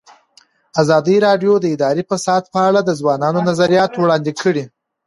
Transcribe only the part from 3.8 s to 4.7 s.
وړاندې کړي.